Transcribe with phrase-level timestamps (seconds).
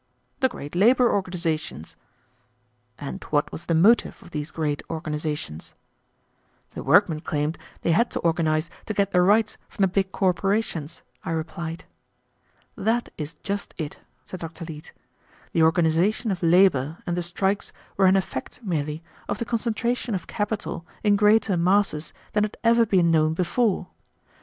[0.39, 1.95] "The great labor organizations."
[2.97, 5.75] "And what was the motive of these great organizations?"
[6.71, 11.03] "The workmen claimed they had to organize to get their rights from the big corporations,"
[11.23, 11.85] I replied.
[12.75, 14.65] "That is just it," said Dr.
[14.65, 14.91] Leete;
[15.51, 20.25] "the organization of labor and the strikes were an effect, merely, of the concentration of
[20.25, 23.85] capital in greater masses than had ever been known before.